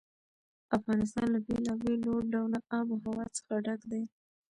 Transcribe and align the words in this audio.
افغانستان 0.77 1.27
له 1.33 1.39
بېلابېلو 1.47 2.13
ډوله 2.31 2.59
آب 2.79 2.87
وهوا 2.91 3.25
څخه 3.37 3.53
ډک 3.65 3.81
دی. 3.91 4.03